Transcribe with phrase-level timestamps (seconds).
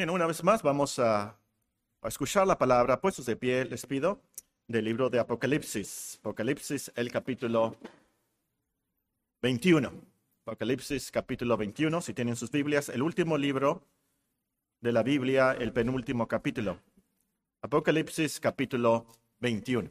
[0.00, 1.38] Bien, una vez más vamos a,
[2.00, 3.02] a escuchar la palabra.
[3.02, 4.22] Puestos de pie, les pido,
[4.66, 6.16] del libro de Apocalipsis.
[6.20, 7.76] Apocalipsis, el capítulo
[9.42, 9.92] 21.
[10.46, 12.00] Apocalipsis, capítulo 21.
[12.00, 13.82] Si tienen sus Biblias, el último libro
[14.80, 16.80] de la Biblia, el penúltimo capítulo.
[17.60, 19.06] Apocalipsis, capítulo
[19.40, 19.90] 21.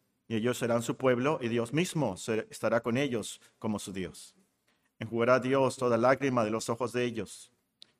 [0.31, 2.15] y ellos serán su pueblo, y Dios mismo
[2.49, 4.33] estará con ellos como su Dios.
[4.97, 7.51] Enjugará Dios toda lágrima de los ojos de ellos.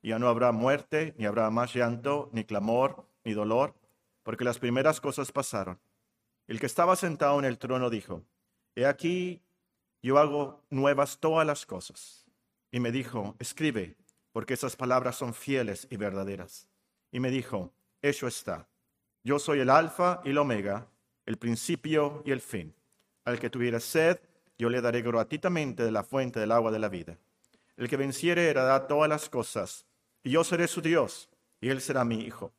[0.01, 3.75] Y ya no habrá muerte, ni habrá más llanto, ni clamor, ni dolor,
[4.23, 5.77] porque las primeras cosas pasaron.
[6.47, 8.23] El que estaba sentado en el trono dijo,
[8.75, 9.41] He aquí,
[10.01, 12.25] yo hago nuevas todas las cosas.
[12.71, 13.97] Y me dijo, escribe,
[14.31, 16.69] porque esas palabras son fieles y verdaderas.
[17.11, 18.69] Y me dijo, hecho está.
[19.21, 20.87] Yo soy el alfa y el omega,
[21.31, 22.75] el principio y el fin.
[23.23, 24.19] Al que tuviera sed,
[24.57, 27.17] yo le daré gratuitamente de la fuente del agua de la vida.
[27.77, 29.85] El que venciere heredará todas las cosas,
[30.23, 31.29] y yo seré su Dios,
[31.61, 32.51] y él será mi hijo.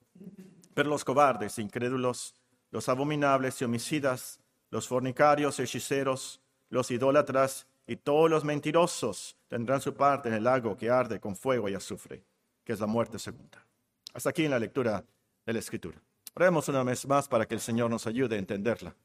[0.73, 2.35] Pero los cobardes, incrédulos,
[2.71, 9.95] los abominables y homicidas, los fornicarios, hechiceros, los idólatras y todos los mentirosos tendrán su
[9.95, 12.25] parte en el lago que arde con fuego y azufre,
[12.65, 13.67] que es la muerte segunda.
[14.15, 15.05] Hasta aquí en la lectura
[15.45, 16.01] de la Escritura.
[16.35, 18.97] Oremos una vez más para que el Señor nos ayude a entenderla.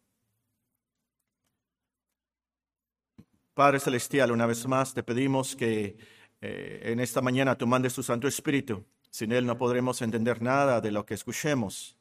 [3.53, 5.97] Padre Celestial, una vez más te pedimos que
[6.41, 8.85] eh, en esta mañana tú mandes tu Santo Espíritu.
[9.09, 11.97] Sin Él no podremos entender nada de lo que escuchemos.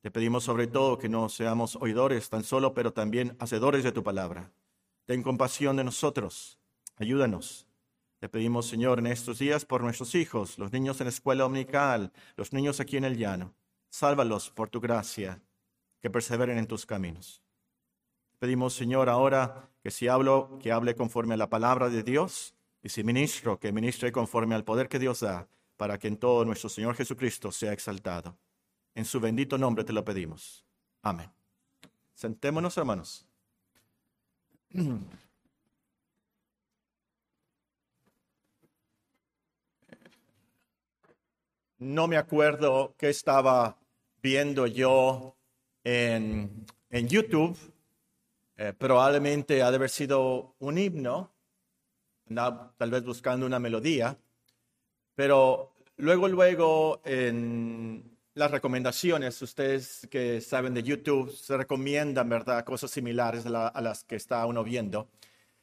[0.00, 4.02] Te pedimos sobre todo que no seamos oidores tan solo, pero también hacedores de tu
[4.02, 4.52] palabra.
[5.06, 6.58] Ten compasión de nosotros.
[6.96, 7.66] Ayúdanos.
[8.18, 12.12] Te pedimos, Señor, en estos días por nuestros hijos, los niños en la escuela dominical,
[12.36, 13.54] los niños aquí en el llano.
[13.96, 15.40] Sálvalos por tu gracia,
[16.02, 17.42] que perseveren en tus caminos.
[18.38, 22.90] Pedimos, Señor, ahora que si hablo, que hable conforme a la palabra de Dios, y
[22.90, 25.48] si ministro, que ministre conforme al poder que Dios da,
[25.78, 28.36] para que en todo nuestro Señor Jesucristo sea exaltado.
[28.94, 30.62] En su bendito nombre te lo pedimos.
[31.00, 31.32] Amén.
[32.12, 33.26] Sentémonos, hermanos.
[41.78, 43.76] No me acuerdo qué estaba
[44.26, 45.36] viendo yo
[45.84, 47.56] en, en YouTube,
[48.56, 51.32] eh, probablemente ha de haber sido un himno,
[52.34, 54.18] tal vez buscando una melodía,
[55.14, 62.90] pero luego, luego en las recomendaciones, ustedes que saben de YouTube, se recomiendan, ¿verdad?, cosas
[62.90, 65.08] similares a, las que está uno viendo.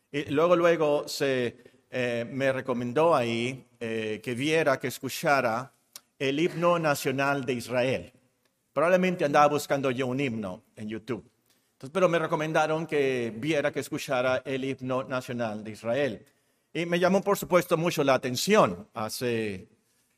[0.09, 1.57] Y luego, luego se
[1.91, 5.73] eh, me recomendó ahí eh, que viera, que escuchara
[6.17, 8.13] el himno nacional de Israel.
[8.73, 11.23] Probablemente andaba buscando yo un himno en YouTube.
[11.73, 16.25] Entonces, pero me recomendaron que viera, que escuchara el himno nacional de Israel.
[16.73, 18.87] Y me llamó, por supuesto, mucho la atención.
[18.95, 19.67] Hace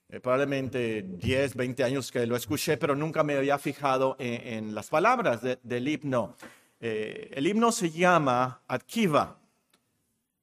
[0.08, 4.88] eh, probablemente 10, 20 años que lo escuché, pero nunca me había fijado en, las
[4.88, 6.38] palabras del himno.
[6.80, 9.38] Eh, el himno se llama Adkiva.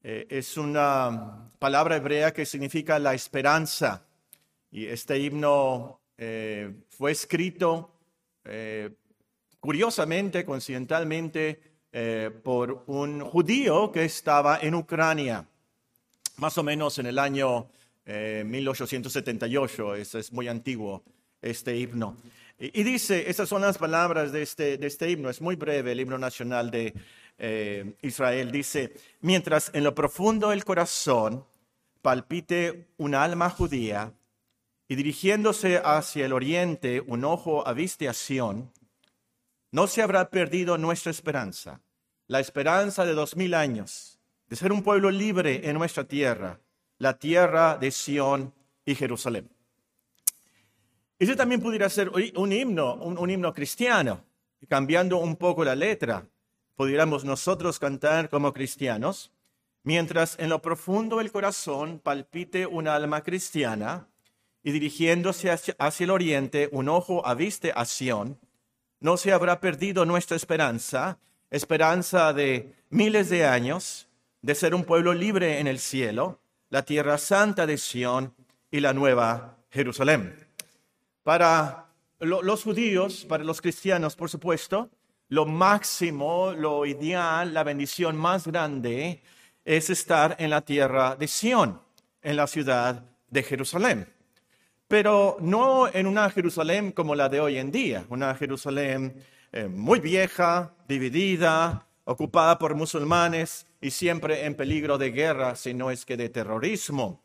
[0.02, 4.04] Eh, es una palabra hebrea que significa la esperanza.
[4.70, 6.00] Y este himno
[6.88, 7.92] fue escrito
[8.44, 8.90] eh,
[9.60, 11.60] curiosamente, coincidentalmente,
[11.92, 15.46] eh, por un judío que estaba en Ucrania,
[16.36, 17.68] más o menos en el año
[18.04, 21.04] 1878, eh, ese es muy antiguo,
[21.40, 22.16] este himno.
[22.58, 26.00] Y, dice, esas son las palabras de este, de este himno, es muy breve, el
[26.00, 26.94] himno nacional de
[28.02, 31.44] Israel, dice, mientras en lo profundo del corazón
[32.00, 34.12] palpite un alma judía,
[34.92, 38.70] y dirigiéndose hacia el oriente, un ojo a a Sión,
[39.70, 41.80] no se habrá perdido nuestra esperanza,
[42.26, 46.60] la esperanza de dos mil años, de ser un pueblo libre en nuestra tierra,
[46.98, 48.52] la tierra de Sión
[48.84, 49.48] y Jerusalén.
[51.18, 54.26] Ese también pudiera ser un himno, un, himno cristiano,
[54.68, 56.26] cambiando un poco la letra.
[56.74, 59.32] Pudiéramos nosotros cantar como cristianos,
[59.84, 64.06] mientras en lo profundo del corazón palpite un alma cristiana,
[64.62, 68.38] y dirigiéndose hacia, el oriente, un ojo aviste a Sión,
[69.00, 71.18] no se habrá perdido nuestra esperanza,
[71.50, 74.08] esperanza de miles de años,
[74.40, 78.34] de ser un pueblo libre en el cielo, la tierra santa de Sión
[78.70, 80.34] y la nueva Jerusalén.
[81.22, 81.86] Para
[82.20, 84.88] los judíos, para los cristianos, por supuesto,
[85.28, 89.22] lo máximo, lo ideal, la bendición más grande
[89.64, 91.80] es estar en la tierra de Sión,
[92.22, 94.06] en la ciudad de Jerusalén.
[94.92, 100.00] Pero no en una Jerusalén como la de hoy en día, una Jerusalén eh, muy
[100.00, 106.18] vieja, dividida, ocupada por musulmanes y siempre en peligro de guerra, si no es que
[106.18, 107.22] de terrorismo.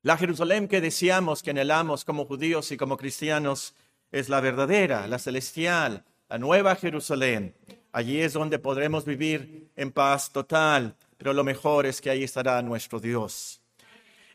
[0.00, 3.74] La Jerusalén que deseamos, que anhelamos como judíos y como cristianos,
[4.10, 7.54] es la verdadera, la celestial, la nueva Jerusalén.
[7.92, 12.62] Allí es donde podremos vivir en paz total, pero lo mejor es que ahí estará
[12.62, 13.61] nuestro Dios.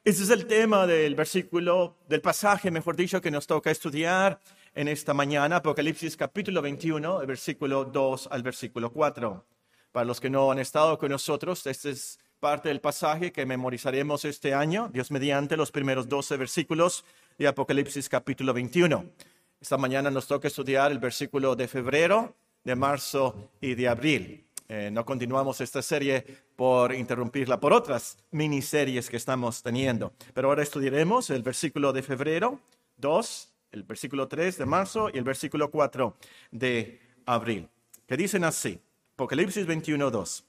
[0.07, 4.39] Ese es el tema del versículo, del pasaje, mejor dicho, que nos toca estudiar
[4.73, 9.45] en esta mañana, Apocalipsis capítulo 21, el versículo 2 al versículo 4.
[9.91, 14.23] Para los que no han estado con nosotros, este es parte del pasaje que memorizaremos
[14.23, 17.03] este año, Dios mediante, los primeros 12 versículos
[17.37, 19.11] de Apocalipsis capítulo 21.
[19.59, 22.33] Esta mañana nos toca estudiar el versículo de febrero,
[22.63, 24.46] de marzo y de abril.
[24.69, 26.25] Eh, no continuamos esta serie
[26.55, 30.13] por interrumpirla por otras miniseries que estamos teniendo.
[30.33, 32.59] Pero ahora estudiaremos el versículo de febrero
[32.97, 36.17] 2, el versículo 3 de marzo y el versículo 4
[36.51, 37.69] de abril,
[38.05, 38.81] que dicen así,
[39.13, 40.45] Apocalipsis 21, 2.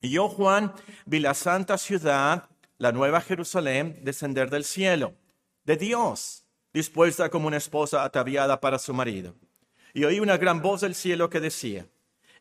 [0.00, 0.72] Y yo, Juan,
[1.06, 5.14] vi la santa ciudad, la nueva Jerusalén, descender del cielo,
[5.64, 9.34] de Dios dispuesta como una esposa ataviada para su marido.
[9.94, 11.86] Y oí una gran voz del cielo que decía,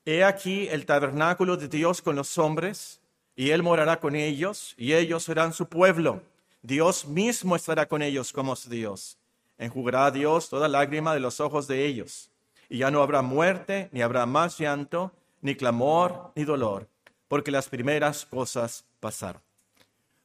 [0.06, 3.00] He aquí el tabernáculo de Dios con los hombres,
[3.36, 6.24] y Él morará con ellos, y ellos serán su pueblo.
[6.64, 9.18] Dios mismo estará con ellos como su Dios.
[9.58, 12.30] Enjugará a Dios toda lágrima de los ojos de ellos.
[12.70, 15.12] Y ya no habrá muerte, ni habrá más llanto,
[15.42, 16.88] ni clamor, ni dolor,
[17.28, 19.42] porque las primeras cosas pasaron.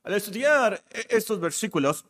[0.05, 2.07] Al estudiar e-, estos versículos,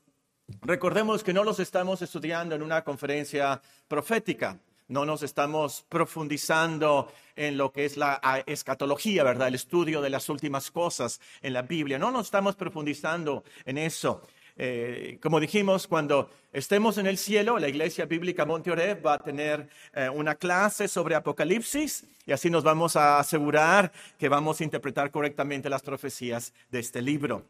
[0.63, 7.57] Recordemos que no los estamos estudiando en una conferencia profética, no nos estamos profundizando en
[7.57, 9.49] lo que es la escatología, ¿verdad?
[9.49, 11.99] El estudio de las últimas cosas en la Biblia.
[11.99, 14.23] No nos estamos profundizando en eso.
[14.59, 19.69] Eh, como dijimos, cuando estemos en el cielo, la Iglesia Bíblica Monte va a tener
[19.93, 25.11] eh, una clase sobre Apocalipsis y así nos vamos a asegurar que vamos a interpretar
[25.11, 27.45] correctamente las profecías de este libro.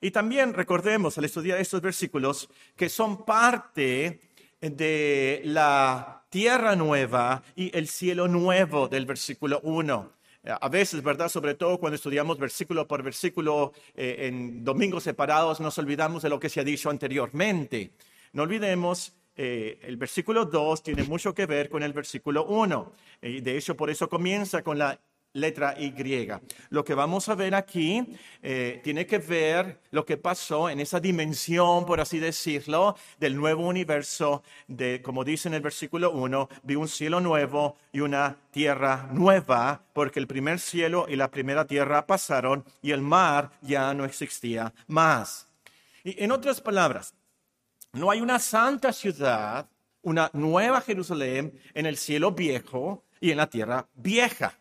[0.00, 4.20] Y también recordemos al estudiar estos versículos que son parte
[4.60, 10.12] de la tierra nueva y el cielo nuevo del versículo 1.
[10.44, 11.28] A veces, ¿verdad?
[11.28, 16.40] Sobre todo cuando estudiamos versículo por versículo eh, en domingos separados, nos olvidamos de lo
[16.40, 17.92] que se ha dicho anteriormente.
[18.32, 22.92] No olvidemos eh, el versículo 2 tiene mucho que ver con el versículo 1.
[23.20, 24.98] Y de hecho, por eso comienza con la
[25.34, 25.92] letra Y.
[26.70, 28.04] Lo que vamos a ver aquí
[28.42, 33.66] eh, tiene que ver lo que pasó en esa dimensión, por así decirlo, del nuevo
[33.66, 39.08] universo, de, como dice en el versículo 1, vi un cielo nuevo y una tierra
[39.12, 44.04] nueva, porque el primer cielo y la primera tierra pasaron y el mar ya no
[44.04, 45.48] existía más.
[46.04, 47.14] Y en otras palabras,
[47.92, 49.68] no hay una santa ciudad,
[50.02, 54.58] una nueva Jerusalén en el cielo viejo y en la tierra vieja.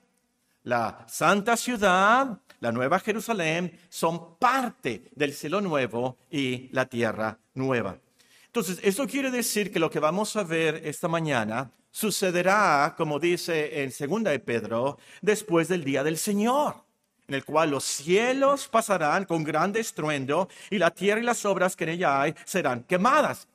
[0.63, 7.97] La santa ciudad, la nueva Jerusalén, son parte del cielo nuevo y la tierra nueva.
[8.45, 13.81] Entonces, eso quiere decir que lo que vamos a ver esta mañana sucederá, como dice
[13.81, 16.83] en segunda de Pedro, después del día del Señor,
[17.27, 21.75] en el cual los cielos pasarán con grande estruendo y la tierra y las obras
[21.75, 23.47] que en ella hay serán quemadas.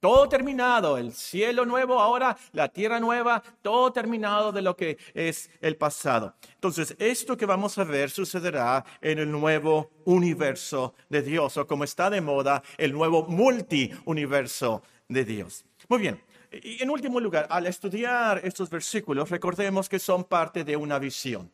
[0.00, 5.50] Todo terminado, el cielo nuevo ahora, la tierra nueva, todo terminado de lo que es
[5.60, 6.34] el pasado.
[6.54, 11.84] Entonces, esto que vamos a ver sucederá en el nuevo universo de Dios, o como
[11.84, 15.66] está de moda, el nuevo multiuniverso de Dios.
[15.90, 20.76] Muy bien, y en último lugar, al estudiar estos versículos, recordemos que son parte de
[20.78, 21.52] una visión.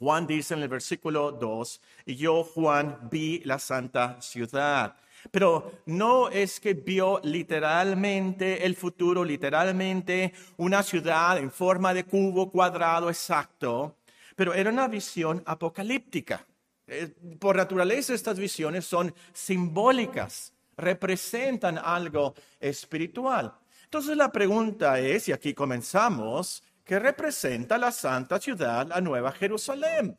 [0.00, 4.96] Juan dice en el versículo 2, y yo, Juan, vi la santa ciudad
[5.30, 12.50] pero no es que vio literalmente el futuro, literalmente una ciudad en forma de cubo
[12.50, 13.96] cuadrado exacto,
[14.36, 16.46] pero era una visión apocalíptica.
[16.86, 23.54] Eh, por naturaleza estas visiones son simbólicas, representan algo espiritual.
[23.84, 30.18] Entonces la pregunta es, y aquí comenzamos, ¿qué representa la santa ciudad, la nueva Jerusalén?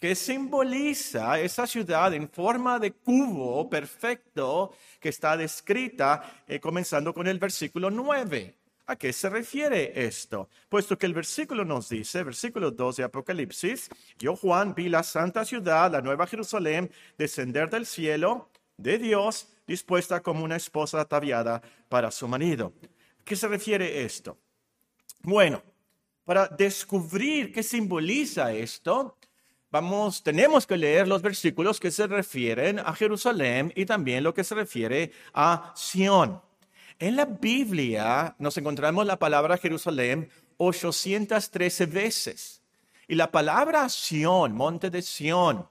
[0.00, 7.26] Que simboliza esa ciudad en forma de cubo perfecto que está descrita eh, comenzando con
[7.26, 8.56] el versículo 9.
[8.86, 10.48] ¿A qué se refiere esto?
[10.68, 13.88] Puesto que el versículo nos dice, versículo 2 de Apocalipsis,
[14.18, 20.20] yo Juan vi la santa ciudad, la nueva Jerusalén, descender del cielo de Dios, dispuesta
[20.20, 22.72] como una esposa ataviada para su marido.
[23.20, 24.38] ¿A qué se refiere esto?
[25.22, 25.62] Bueno,
[26.24, 29.16] para descubrir qué simboliza esto,
[29.70, 34.44] vamos, tenemos que leer los versículos que se refieren a Jerusalén y también lo que
[34.44, 36.40] se refiere a Sión.
[36.98, 42.62] En la Biblia nos encontramos la palabra Jerusalén 813 veces
[43.08, 45.66] y la palabra Sión, monte de Sión,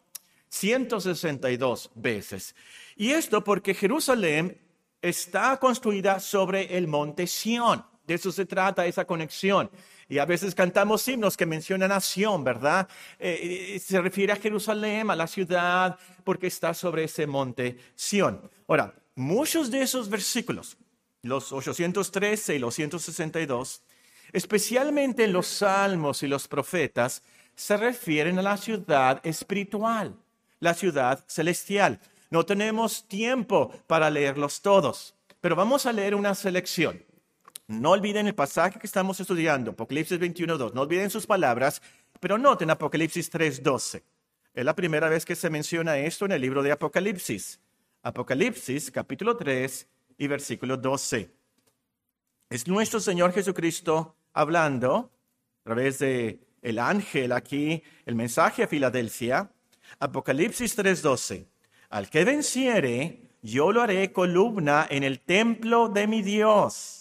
[0.50, 2.56] 162 veces.
[2.96, 4.60] Y esto porque Jerusalén
[5.02, 7.86] está construida sobre el monte Sión.
[8.06, 9.70] De eso se trata esa conexión.
[10.10, 12.90] Y a veces cantamos himnos que mencionan a Sión, ¿verdad?
[13.20, 18.42] Eh, se refiere a Jerusalén, a la ciudad, porque está sobre ese monte Sión.
[18.68, 20.78] Ahora, muchos de esos versículos
[21.22, 23.84] los 813 y los 162,
[24.32, 27.24] especialmente en los salmos y los profetas,
[27.56, 30.16] se refieren a la ciudad espiritual,
[30.60, 32.00] la ciudad celestial.
[32.30, 37.04] No tenemos tiempo para leerlos todos, pero vamos a leer una selección.
[37.70, 40.74] No olviden el pasaje que estamos estudiando, Apocalipsis 21.2.
[40.74, 41.84] No olviden sus palabras,
[42.20, 44.02] pero noten Apocalipsis 3.12.
[44.56, 47.60] Es la primera vez que se menciona esto en el libro de Apocalipsis.
[48.02, 51.30] Apocalipsis capítulo 3, y versículo 12.
[52.50, 55.12] Es nuestro Señor Jesucristo hablando
[55.62, 59.52] a través de el ángel aquí, el mensaje a Filadelfia,
[60.00, 61.46] Apocalipsis 3:12.
[61.90, 66.99] Al que venciere, yo lo haré columna en el templo de mi Dios.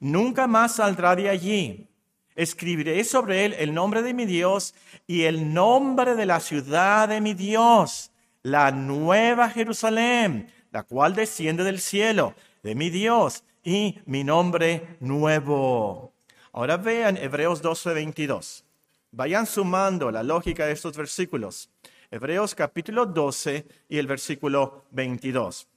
[0.00, 1.88] Nunca más saldrá de allí.
[2.34, 4.74] Escribiré sobre él el nombre de mi Dios
[5.06, 8.10] y el nombre de la ciudad de mi Dios,
[8.42, 16.14] la nueva Jerusalén la cual desciende del cielo, de mi Dios, y mi nombre nuevo.
[16.52, 18.64] Ahora vean Hebreos 12, 22.
[19.12, 21.70] Vayan sumando la lógica de estos versículos.
[22.10, 25.68] Hebreos capítulo 12 y el versículo 22.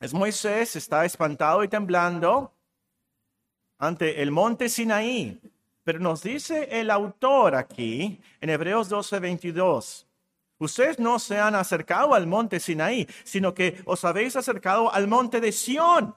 [0.00, 2.52] Es Moisés, está espantado y temblando
[3.80, 5.40] ante el monte Sinaí.
[5.82, 10.06] Pero nos dice el autor aquí, en Hebreos 12, 22,
[10.60, 15.40] Ustedes no se han acercado al monte Sinaí, sino que os habéis acercado al monte
[15.40, 16.14] de Sión,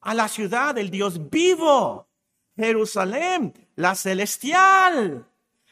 [0.00, 2.08] a la ciudad del Dios vivo,
[2.56, 5.26] Jerusalén, la celestial,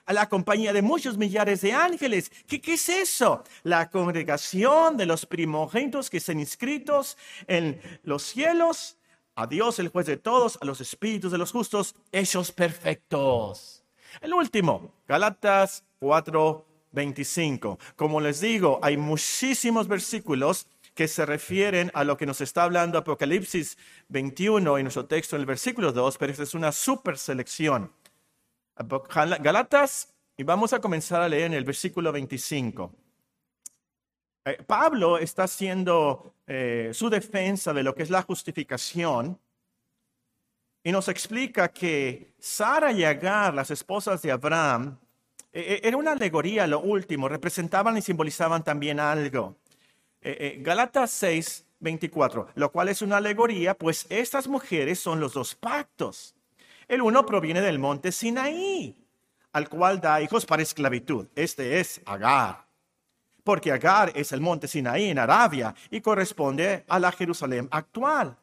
[0.05, 2.31] a la compañía de muchos millares de ángeles.
[2.47, 3.43] ¿Qué, ¿Qué, es eso?
[3.63, 8.98] La congregación de los primogénitos que están inscritos en los cielos,
[9.39, 13.85] a Dios el juez de todos, a los espíritus de los justos, hechos perfectos.
[14.21, 17.79] El último, Galatas 4, 25.
[17.95, 22.99] Como les digo, hay muchísimos versículos que se refieren a lo que nos está hablando
[22.99, 23.79] Apocalipsis
[24.09, 27.93] 21 en nuestro texto en el versículo 2, pero esta es una super selección.
[29.41, 32.93] Galatas, y vamos a comenzar a leer en el versículo 25.
[34.49, 39.39] Eh, Pablo está haciendo eh, su defensa de lo que es la justificación
[40.83, 44.99] y nos explica que Sara y Agar, las esposas de Abraham,
[45.53, 49.57] eh, era una alegoría lo último, representaban y simbolizaban también algo.
[50.59, 56.35] Galatas 6, 24, lo cual es una alegoría, pues estas mujeres son los dos pactos.
[56.87, 59.07] El uno proviene del monte Sinaí,
[59.53, 61.29] al cual da hijos para esclavitud.
[61.35, 62.68] Este es Agar.
[63.49, 68.37] Porque Agar es el monte Sinaí en Arabia y corresponde a la Jerusalén actual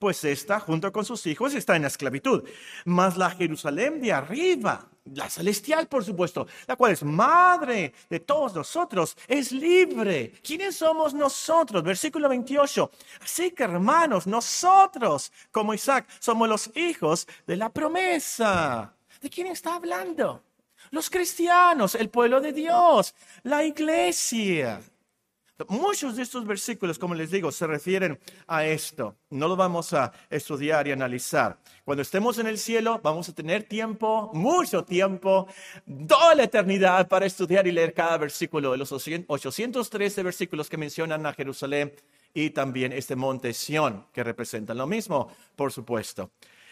[0.00, 2.42] pues esta, junto con sus hijos, está en esclavitud.
[2.84, 8.54] Mas la Jerusalén de arriba, la celestial, por supuesto, la cual es madre de todos
[8.54, 10.34] nosotros, es libre.
[10.42, 11.82] ¿Quiénes somos nosotros?
[11.82, 12.90] Versículo 28.
[13.22, 18.94] Así que, hermanos, nosotros, como Isaac, somos los hijos de la promesa.
[19.20, 20.44] ¿De quién está hablando?
[20.90, 24.80] Los cristianos, el pueblo de Dios, la iglesia.
[25.66, 29.16] Muchos de estos versículos, como les digo, se refieren a esto.
[29.30, 31.58] No lo vamos a estudiar y analizar.
[31.84, 35.48] Cuando estemos en el cielo, vamos a tener tiempo, mucho tiempo,
[36.06, 41.26] toda la eternidad para estudiar y leer cada versículo de los 813 versículos que mencionan
[41.26, 41.92] a Jerusalén
[42.32, 46.30] y también este monte Sión, que representan lo mismo, por supuesto.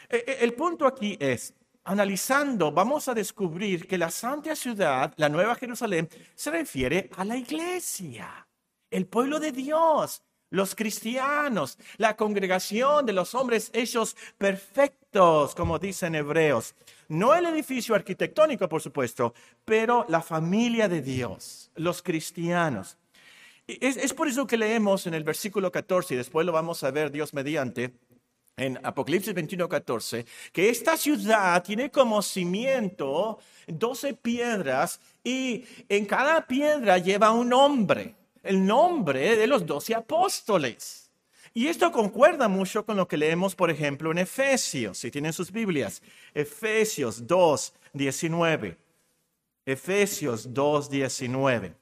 [0.08, 1.54] E, e, el punto aquí es,
[1.86, 7.36] analizando, vamos a descubrir que la santa ciudad, la nueva Jerusalén, se refiere a la
[7.36, 8.46] iglesia
[8.90, 16.14] el pueblo de Dios, los cristianos, la congregación de los hombres hechos perfectos, como dicen
[16.14, 16.74] hebreos.
[17.08, 19.32] No el edificio arquitectónico, por supuesto,
[19.64, 22.98] pero la familia de Dios, los cristianos.
[23.68, 26.90] Es, es por eso que leemos en el versículo 14, y después lo vamos a
[26.90, 27.94] ver Dios mediante,
[28.56, 36.46] en Apocalipsis 21, 14, que esta ciudad tiene como cimiento 12 piedras y en cada
[36.46, 41.10] piedra lleva un nombre, el nombre de los 12 apóstoles.
[41.52, 45.50] Y esto concuerda mucho con lo que leemos, por ejemplo, en Efesios, si tienen sus
[45.50, 46.02] Biblias.
[46.34, 48.76] Efesios 2, 19.
[49.64, 51.75] Efesios 2, 19.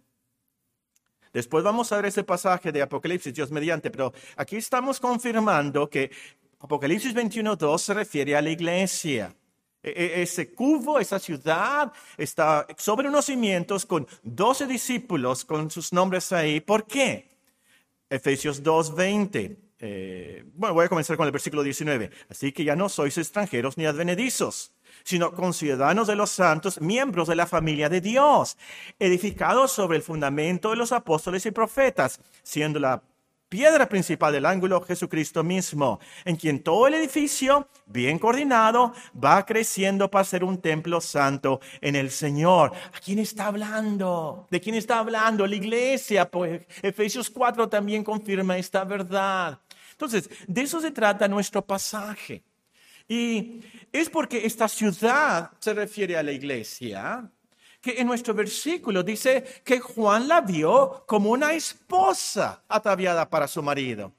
[1.33, 6.13] Después vamos a ver ese pasaje de Apocalipsis, Dios mediante, pero aquí estamos confirmando que
[6.65, 9.37] Apocalipsis 21.2 se refiere a la iglesia.
[9.83, 15.93] E, e, ese cubo, esa ciudad, está sobre unos cimientos con 12 discípulos con sus
[15.93, 16.63] nombres ahí.
[16.63, 17.37] ¿Por qué?
[18.09, 19.59] Efesios 2.20.
[19.79, 22.11] Eh, bueno, voy a comenzar con el versículo 19.
[22.31, 27.37] Así que ya no sois extranjeros ni advenedizos, sino conciudadanos de los santos, miembros de
[27.37, 28.57] la familia de Dios,
[28.99, 33.03] edificados sobre el fundamento de los apóstoles y profetas, siendo la
[33.49, 40.11] piedra principal del ángulo, Jesucristo mismo, en quien todo el edificio, bien coordinado, va creciendo
[40.11, 42.73] para ser un templo santo en el Señor.
[42.93, 44.47] ¿A quién está hablando?
[44.51, 45.47] ¿De quién está hablando?
[45.47, 49.61] La iglesia, pues Efesios 4 también confirma esta verdad.
[49.93, 52.43] Entonces, de eso se trata nuestro pasaje.
[53.07, 53.61] Y
[53.93, 57.31] es porque esta ciudad se refiere a la iglesia,
[57.85, 63.63] que en nuestro versículo dice que Juan la vio como una esposa ataviada para su
[63.63, 64.11] marido.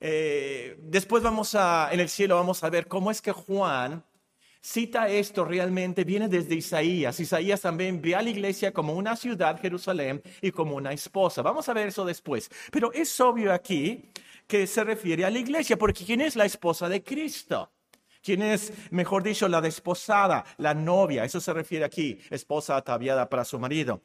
[0.00, 4.02] Eh, después vamos a, en el cielo vamos a ver cómo es que Juan
[4.62, 7.20] cita esto realmente, viene desde Isaías.
[7.20, 11.42] Isaías también ve a la iglesia como una ciudad, Jerusalén, y como una esposa.
[11.42, 12.50] Vamos a ver eso después.
[12.70, 14.10] Pero es obvio aquí
[14.46, 17.70] que se refiere a la iglesia, porque ¿quién es la esposa de Cristo?
[18.22, 21.24] ¿Quién es, mejor dicho, la desposada, la novia?
[21.24, 24.02] Eso se refiere aquí, esposa ataviada para su marido.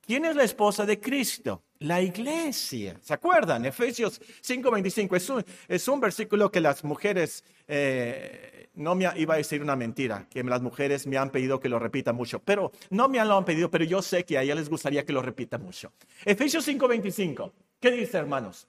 [0.00, 1.62] ¿Quién es la esposa de Cristo?
[1.78, 2.98] La iglesia.
[3.02, 3.64] ¿Se acuerdan?
[3.66, 9.36] Efesios 5:25 es un, es un versículo que las mujeres, eh, no me iba a
[9.36, 13.08] decir una mentira, que las mujeres me han pedido que lo repita mucho, pero no
[13.08, 15.58] me lo han pedido, pero yo sé que a ellas les gustaría que lo repita
[15.58, 15.92] mucho.
[16.24, 18.66] Efesios 5:25, ¿qué dice hermanos?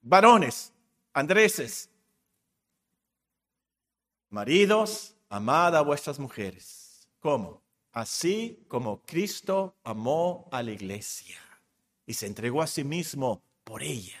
[0.00, 0.72] Varones,
[1.12, 1.90] Andreses,
[4.30, 7.08] Maridos, amad a vuestras mujeres.
[7.18, 7.62] ¿Cómo?
[7.92, 11.38] Así como Cristo amó a la iglesia
[12.04, 14.18] y se entregó a sí mismo por ella.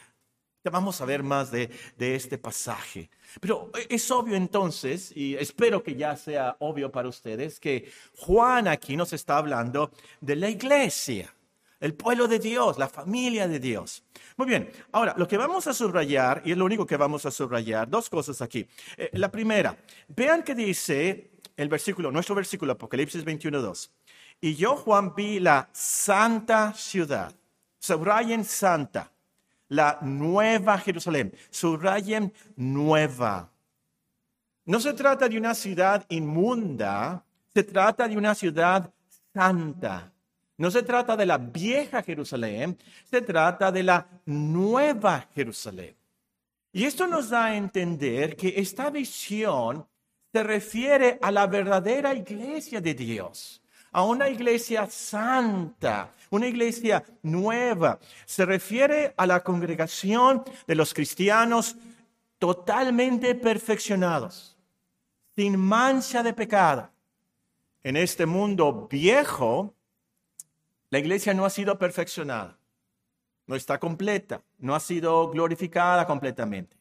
[0.64, 3.10] Ya vamos a ver más de, de este pasaje.
[3.38, 8.96] Pero es obvio entonces, y espero que ya sea obvio para ustedes, que Juan aquí
[8.96, 9.90] nos está hablando
[10.22, 11.34] de la iglesia
[11.80, 14.02] el pueblo de Dios, la familia de Dios.
[14.36, 17.30] Muy bien, ahora lo que vamos a subrayar, y es lo único que vamos a
[17.30, 18.66] subrayar, dos cosas aquí.
[18.96, 19.76] Eh, la primera,
[20.08, 23.90] vean que dice el versículo, nuestro versículo, Apocalipsis 21.2.
[24.40, 27.34] Y yo, Juan, vi la santa ciudad.
[27.78, 29.10] Subrayen santa,
[29.68, 31.34] la nueva Jerusalén.
[31.50, 33.50] Subrayen nueva.
[34.64, 38.92] No se trata de una ciudad inmunda, se trata de una ciudad
[39.32, 40.12] santa
[40.58, 42.76] no se trata de la vieja Jerusalén,
[43.08, 45.96] se trata de la nueva Jerusalén.
[46.72, 49.86] Y esto nos da a entender que esta visión
[50.32, 58.00] se refiere a la verdadera iglesia de Dios, a una iglesia santa, una iglesia nueva.
[58.26, 61.76] Se refiere a la congregación de los cristianos
[62.38, 64.56] totalmente perfeccionados,
[65.36, 66.90] sin mancha de pecado.
[67.84, 69.74] En este mundo viejo,
[70.90, 72.58] la iglesia no ha sido perfeccionada,
[73.46, 76.76] no está completa, no ha sido glorificada completamente.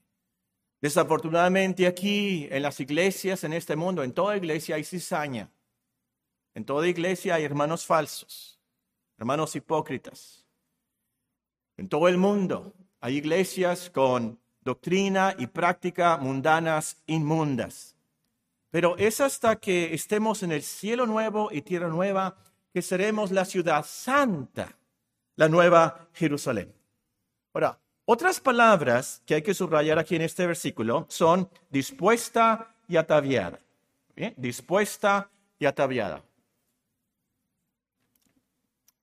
[0.82, 5.50] Desafortunadamente aquí en las iglesias, en este mundo, en toda iglesia hay cizaña.
[6.54, 8.60] En toda iglesia hay hermanos falsos,
[9.18, 10.46] hermanos hipócritas.
[11.78, 17.96] En todo el mundo hay iglesias con doctrina y práctica mundanas inmundas.
[18.70, 22.36] Pero es hasta que estemos en el cielo nuevo y tierra nueva
[22.74, 24.76] que seremos la ciudad santa,
[25.36, 26.74] la nueva Jerusalén.
[27.54, 33.60] Ahora, otras palabras que hay que subrayar aquí en este versículo son dispuesta y ataviada.
[34.36, 36.24] Dispuesta y ataviada.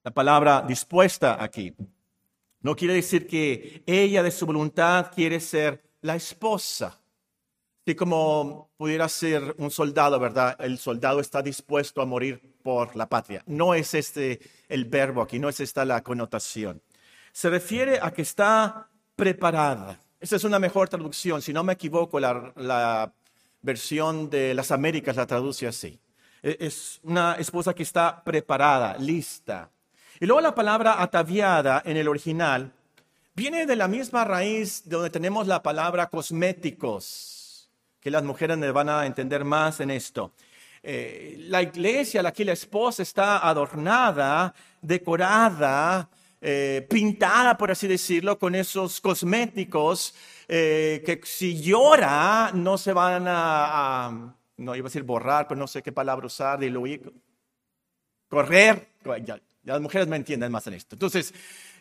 [0.02, 1.74] La palabra dispuesta aquí
[2.64, 6.98] no quiere decir que ella de su voluntad quiere ser la esposa.
[7.86, 10.56] Así como pudiera ser un soldado, ¿verdad?
[10.58, 13.42] El soldado está dispuesto a morir por la patria.
[13.44, 16.80] No es este el verbo aquí, no es esta la connotación.
[17.30, 20.00] Se refiere a que está preparada.
[20.18, 21.42] Esa es una mejor traducción.
[21.42, 23.12] Si no me equivoco, la,
[23.60, 26.00] versión de las Américas la traduce así.
[26.42, 29.68] E, es una esposa que está preparada, lista.
[30.20, 32.72] Y luego la palabra ataviada en el original
[33.34, 37.33] viene de la misma raíz de donde tenemos la palabra cosméticos
[38.04, 40.32] que las mujeres me van a entender más en esto.
[40.82, 48.54] Eh, la iglesia, aquí la esposa está adornada, decorada, eh, pintada, por así decirlo, con
[48.54, 50.14] esos cosméticos
[50.46, 55.66] eh, que si llora no se van a, no iba a decir borrar, pero no
[55.66, 57.10] sé qué palabra usar, diluir,
[58.28, 58.86] correr.
[59.24, 60.94] Ya, las mujeres me entienden más en esto.
[60.94, 61.32] Entonces,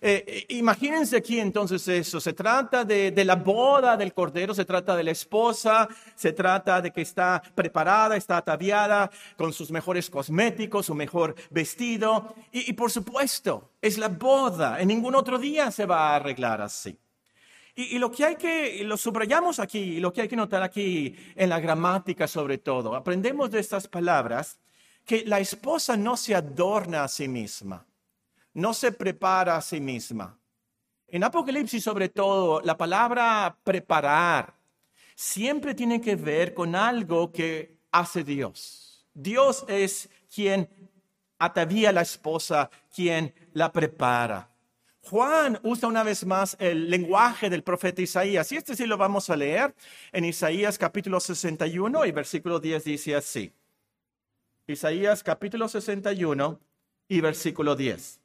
[0.03, 2.19] eh, eh, imagínense aquí entonces eso.
[2.19, 6.91] Se trata de, la boda del cordero, se trata de la esposa, se trata de
[6.91, 12.35] que está preparada, está ataviada con sus mejores cosméticos, su mejor vestido.
[12.51, 14.79] Y, y por supuesto, es la boda.
[14.79, 16.99] En ningún otro día se va a arreglar así.
[17.75, 21.49] Y, lo que hay que, lo subrayamos aquí, lo que hay que notar aquí en
[21.49, 24.59] la gramática sobre todo, aprendemos de estas palabras
[25.05, 27.85] que la esposa no se adorna a sí misma,
[28.53, 30.37] no se prepara a sí misma.
[31.07, 34.55] En Apocalipsis sobre todo, la palabra preparar
[35.15, 39.05] siempre tiene que ver con algo que hace Dios.
[39.13, 40.67] Dios es quien
[41.37, 44.49] atavía a la esposa, quien la prepara.
[45.01, 49.29] Juan usa una vez más el lenguaje del profeta Isaías, y este sí lo vamos
[49.29, 49.75] a leer
[50.13, 53.51] en Isaías capítulo 61 y versículo 10 dice así.
[54.65, 56.59] Isaías capítulo 61
[57.09, 58.22] y versículo 10.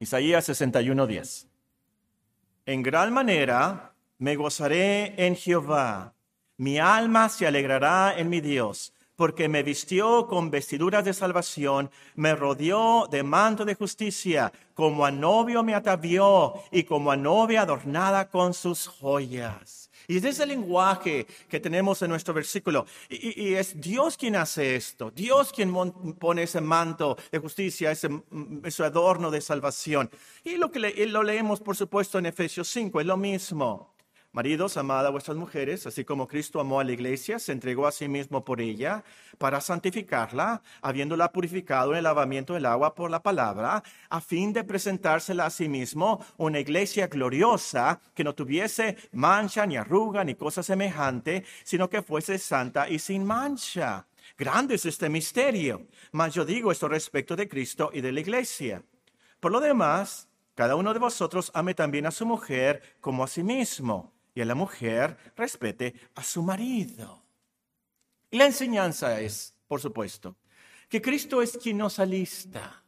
[0.00, 1.46] Isaías 61, 10.
[2.66, 6.14] En gran manera me gozaré en Jehová
[6.58, 12.34] mi alma se alegrará en mi Dios, porque me vistió con vestiduras de salvación, me
[12.34, 18.28] rodeó de manto de justicia, como a novio me atavió y como a novia adornada
[18.28, 19.87] con sus joyas.
[20.10, 22.86] Y es ese lenguaje que tenemos en nuestro versículo.
[23.10, 25.10] Y, es Dios quien hace esto.
[25.10, 25.70] Dios quien
[26.18, 28.08] pone ese manto de justicia, ese,
[28.64, 30.10] ese adorno de salvación.
[30.44, 33.97] Y lo que lo leemos, por supuesto, en Efesios 5, es lo mismo.
[34.30, 37.92] Maridos, amad a vuestras mujeres, así como Cristo amó a la iglesia, se entregó a
[37.92, 39.02] sí mismo por ella,
[39.38, 44.64] para santificarla, habiéndola purificado en el lavamiento del agua por la palabra, a fin de
[44.64, 50.62] presentársela a sí mismo una iglesia gloriosa, que no tuviese mancha, ni arruga, ni cosa
[50.62, 54.06] semejante, sino que fuese santa y sin mancha.
[54.36, 58.82] Grande es este misterio, mas yo digo esto respecto de Cristo y de la iglesia.
[59.40, 63.42] Por lo demás, cada uno de vosotros ame también a su mujer como a sí
[63.42, 67.24] mismo y a la mujer respete a su marido.
[68.30, 70.36] Y la enseñanza es, por supuesto,
[70.88, 72.84] que Cristo es quien nos alista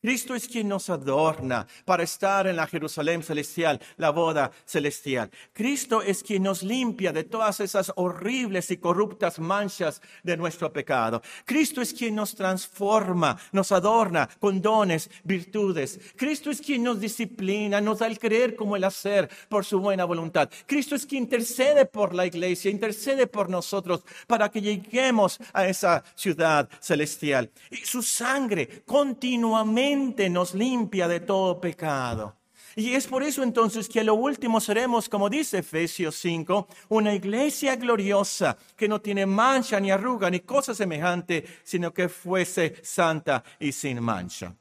[0.00, 5.28] Cristo es quien nos adorna para estar en la Jerusalén celestial, la boda celestial.
[5.52, 11.20] Cristo es quien nos limpia de todas esas horribles y corruptas manchas de nuestro pecado.
[11.44, 15.98] Cristo es quien nos transforma, nos adorna con dones, virtudes.
[16.14, 20.04] Cristo es quien nos disciplina, nos da el creer como el hacer por su buena
[20.04, 20.48] voluntad.
[20.66, 26.04] Cristo es quien intercede por la iglesia, intercede por nosotros para que lleguemos a esa
[26.14, 27.50] ciudad celestial.
[27.72, 29.87] Y su sangre continuamente
[30.30, 32.36] nos limpia de todo pecado.
[32.76, 37.14] Y es por eso entonces que a lo último seremos, como dice Efesios 5, una
[37.14, 43.42] iglesia gloriosa que no tiene mancha ni arruga ni cosa semejante, sino que fuese santa
[43.58, 44.54] y sin mancha.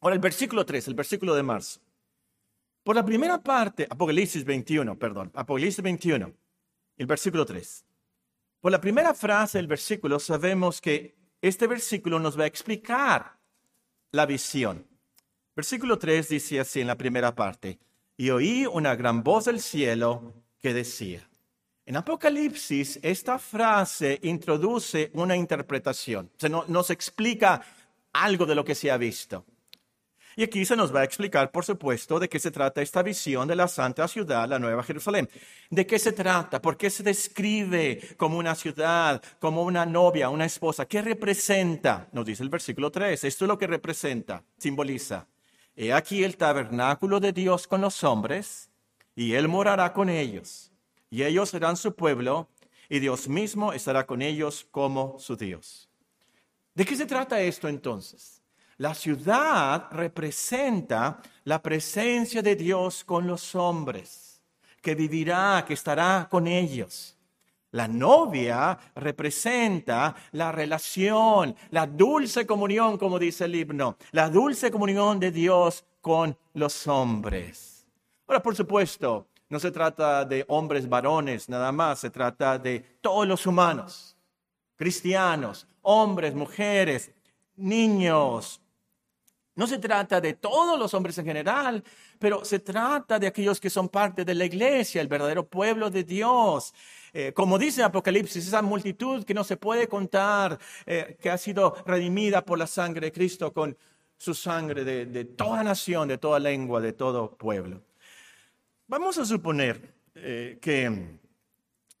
[0.00, 1.80] Ahora el versículo 3, el versículo de marzo.
[2.82, 6.32] Por la primera parte, Apocalipsis 21, perdón, Apocalipsis 21,
[6.96, 7.84] el versículo 3.
[8.60, 13.43] Por la primera frase del versículo sabemos que este versículo nos va a explicar
[14.14, 14.86] la visión.
[15.56, 17.80] Versículo 3 dice así en la primera parte,
[18.16, 21.28] y oí una gran voz del cielo que decía.
[21.84, 26.30] En Apocalipsis, esta frase introduce una interpretación,
[26.68, 27.60] nos explica
[28.12, 29.44] algo de lo que se ha visto.
[30.36, 33.46] Y aquí se nos va a explicar, por supuesto, de qué se trata esta visión
[33.46, 35.28] de la santa ciudad, la Nueva Jerusalén.
[35.70, 36.60] ¿De qué se trata?
[36.60, 40.86] ¿Por qué se describe como una ciudad, como una novia, una esposa?
[40.86, 42.08] ¿Qué representa?
[42.12, 43.22] Nos dice el versículo 3.
[43.22, 45.26] Esto es lo que representa, simboliza.
[45.76, 48.70] He aquí el tabernáculo de Dios con los hombres,
[49.16, 50.72] y Él morará con ellos,
[51.10, 52.48] y ellos serán su pueblo,
[52.88, 55.88] y Dios mismo estará con ellos como su Dios.
[56.74, 58.33] ¿De qué se trata esto entonces?
[58.78, 64.42] La ciudad representa la presencia de Dios con los hombres,
[64.82, 67.16] que vivirá, que estará con ellos.
[67.70, 75.18] La novia representa la relación, la dulce comunión, como dice el himno, la dulce comunión
[75.20, 77.86] de Dios con los hombres.
[78.26, 83.26] Ahora, por supuesto, no se trata de hombres varones nada más, se trata de todos
[83.26, 84.16] los humanos,
[84.76, 87.10] cristianos, hombres, mujeres,
[87.56, 88.60] niños,
[89.56, 91.84] No se trata de todos los hombres en general,
[92.18, 96.02] pero se trata de aquellos que son parte de la iglesia, el verdadero pueblo de
[96.02, 96.74] Dios.
[97.12, 101.76] Eh, como dice Apocalipsis, esa multitud que no se puede contar, eh, que ha sido
[101.86, 103.76] redimida por la sangre de Cristo con
[104.16, 107.82] su sangre de, toda nación, de toda lengua, de todo pueblo.
[108.88, 111.18] Vamos a suponer eh, que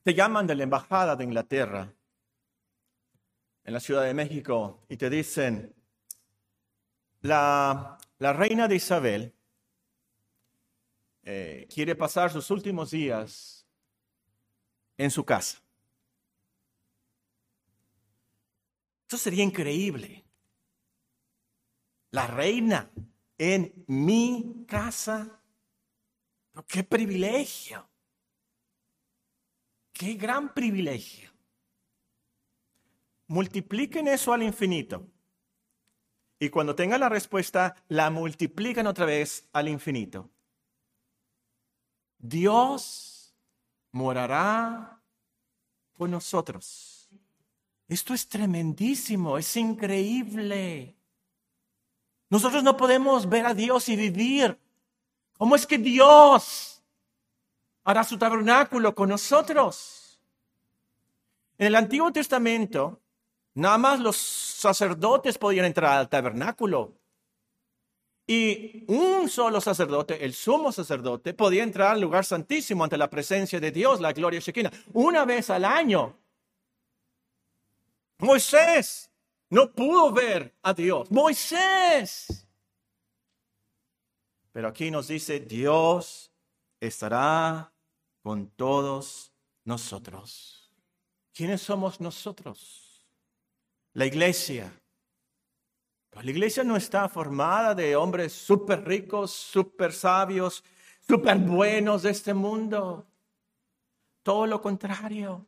[0.02, 1.92] te llaman de la Embajada de Inglaterra
[3.64, 5.72] en la Ciudad de México y te dicen,
[7.24, 9.34] la, reina de Isabel
[11.22, 13.66] eh, quiere pasar sus últimos días
[14.98, 15.58] en su casa.
[19.08, 20.22] Eso sería increíble.
[22.10, 22.90] La reina
[23.38, 25.40] en mi casa.
[26.68, 27.88] ¡Qué privilegio!
[29.92, 31.30] ¡Qué gran privilegio!
[33.26, 35.13] Multipliquen eso al infinito.
[36.44, 40.28] Y cuando tengan la respuesta, la multiplican otra vez al infinito.
[42.18, 43.34] Dios
[43.92, 45.00] morará
[45.94, 47.08] con nosotros.
[47.88, 50.94] Esto es tremendísimo, es increíble.
[52.28, 54.60] Nosotros no podemos ver a Dios y vivir.
[55.38, 56.82] ¿Cómo es que Dios
[57.84, 60.20] hará su tabernáculo con nosotros?
[61.56, 63.00] En el Antiguo Testamento,
[63.54, 66.92] Nada más los sacerdotes podían entrar al tabernáculo.
[68.26, 73.60] Y un solo sacerdote, el sumo sacerdote, podía entrar al lugar santísimo ante la presencia
[73.60, 76.16] de Dios, la gloria Shekinah, una vez al año.
[78.18, 79.10] Moisés
[79.50, 81.10] no pudo ver a Dios.
[81.10, 82.46] Moisés.
[84.52, 86.32] Pero aquí nos dice, Dios
[86.80, 87.72] estará
[88.22, 89.32] con todos
[89.64, 90.72] nosotros.
[91.34, 92.83] ¿Quiénes somos nosotros?
[93.94, 94.72] La iglesia.
[96.12, 100.62] la iglesia no está formada de hombres súper ricos, súper sabios,
[101.00, 103.06] súper buenos de este mundo.
[104.22, 105.46] Todo lo contrario.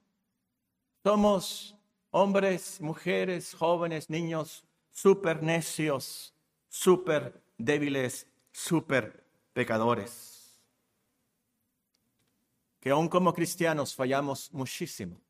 [1.05, 1.77] Somos
[2.11, 6.35] hombres, mujeres, jóvenes, niños, súper necios,
[6.69, 10.61] súper débiles, súper pecadores.
[12.81, 15.21] Que aún como cristianos fallamos muchísimo.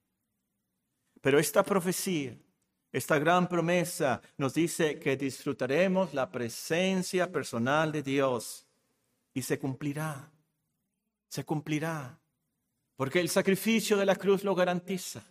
[1.20, 2.36] Pero esta profecía
[2.96, 8.66] esta gran promesa nos dice que disfrutaremos la presencia personal de Dios
[9.34, 10.32] y se cumplirá,
[11.28, 12.18] se cumplirá,
[12.96, 15.22] porque el sacrificio de la cruz lo garantiza.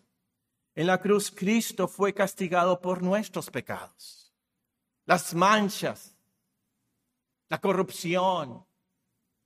[0.76, 4.32] En la cruz Cristo fue castigado por nuestros pecados,
[5.08, 6.16] las manchas,
[7.50, 8.64] la corrupción,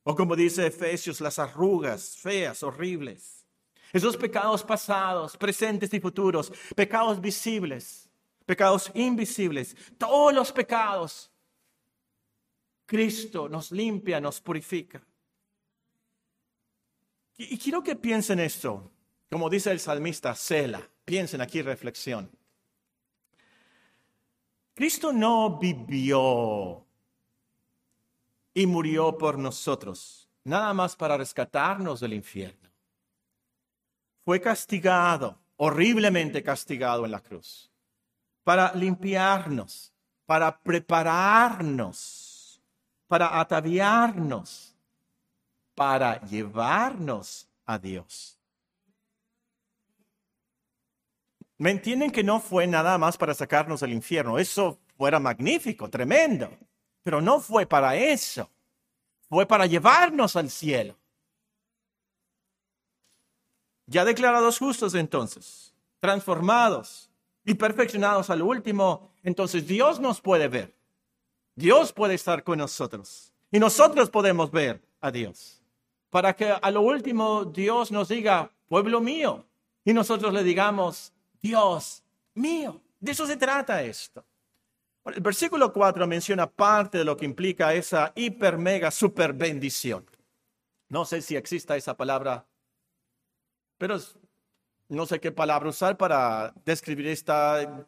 [0.03, 3.45] o como dice Efesios, las arrugas feas, horribles.
[3.93, 8.08] Esos pecados pasados, presentes y futuros, pecados visibles,
[8.49, 11.29] pecados invisibles, todos los pecados.
[12.87, 14.99] Cristo nos limpia, nos purifica.
[17.37, 18.91] Y, quiero que piensen esto,
[19.29, 22.27] como dice el salmista Sela, piensen aquí reflexión.
[24.73, 26.87] Cristo no vivió
[28.55, 32.71] y murió por nosotros, nada más para rescatarnos del infierno.
[34.25, 37.68] Fue castigado, horriblemente castigado en la cruz
[38.43, 39.93] para limpiarnos,
[40.25, 42.61] para prepararnos,
[43.07, 44.75] para ataviarnos,
[45.75, 48.37] para llevarnos a Dios.
[51.57, 54.39] ¿Me entienden que no fue nada más para sacarnos del infierno?
[54.39, 56.49] Eso fuera magnífico, tremendo.
[57.03, 58.49] Pero no fue para eso.
[59.27, 60.97] Fue para llevarnos al cielo.
[63.87, 67.08] Ya declarados justos entonces, transformados,
[67.49, 70.75] y perfeccionados al último, entonces Dios nos puede ver.
[71.55, 73.33] Dios puede estar con nosotros.
[73.49, 75.59] Y nosotros podemos ver a Dios.
[76.11, 79.47] Para que a lo último Dios nos diga, pueblo mío.
[79.83, 82.03] Y nosotros le digamos, Dios
[82.35, 82.79] mío.
[82.99, 84.23] De eso se trata esto.
[85.05, 90.05] El versículo 4 menciona parte de lo que implica esa hiper, mega, super bendición.
[90.87, 92.45] No sé si exista esa palabra,
[93.79, 93.97] pero
[94.89, 97.87] no sé qué palabra usar para describir esta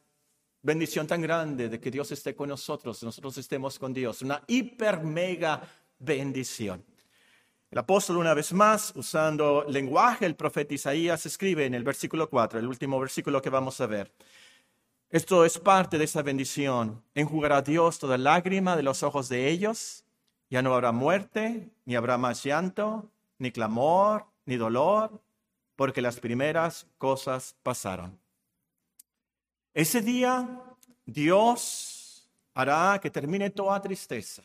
[0.62, 4.22] bendición tan grande de que Dios esté con nosotros, nosotros estemos con Dios.
[4.22, 5.62] Una hiper mega
[5.98, 6.86] bendición.
[7.72, 12.60] El apóstol una vez más, usando lenguaje, el profeta Isaías escribe en el versículo 4,
[12.60, 14.14] el último versículo que vamos a ver.
[15.10, 17.04] Esto es parte de esa bendición.
[17.16, 20.06] Enjugará Dios toda lágrima de los ojos de ellos.
[20.50, 23.10] Ya no habrá muerte, ni habrá más llanto,
[23.40, 25.22] ni clamor, ni dolor
[25.82, 28.16] porque las primeras cosas pasaron.
[29.74, 30.48] Ese día
[31.08, 34.44] Dios hará que termine toda tristeza,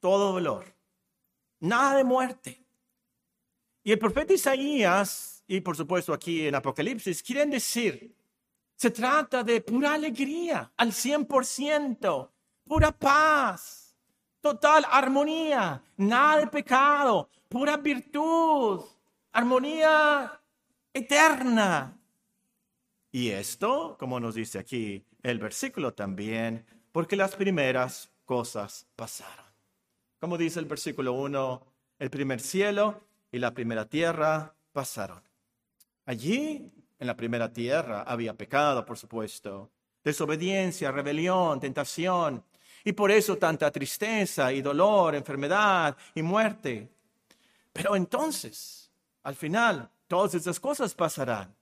[0.00, 0.74] todo dolor,
[1.60, 2.60] nada de muerte.
[3.84, 8.12] Y el profeta Isaías, y por supuesto aquí en Apocalipsis, quieren decir,
[8.74, 12.28] se trata de pura alegría al 100%,
[12.64, 13.94] pura paz,
[14.40, 18.82] total armonía, nada de pecado, pura virtud,
[19.32, 20.40] armonía
[20.92, 21.98] eterna.
[23.10, 29.46] Y esto, como nos dice aquí el versículo también, porque las primeras cosas pasaron.
[30.20, 31.66] Como dice el versículo 1,
[31.98, 35.22] el primer cielo y la primera tierra pasaron.
[36.06, 39.70] Allí, en la primera tierra, había pecado, por supuesto,
[40.02, 42.42] desobediencia, rebelión, tentación,
[42.84, 46.88] y por eso tanta tristeza y dolor, enfermedad y muerte.
[47.72, 48.77] Pero entonces,
[49.28, 51.54] al final, todas esas cosas pasarán.